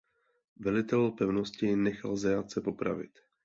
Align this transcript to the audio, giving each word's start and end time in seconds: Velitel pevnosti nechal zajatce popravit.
Velitel 0.59 1.05
pevnosti 1.21 1.71
nechal 1.75 2.17
zajatce 2.27 2.61
popravit. 2.69 3.25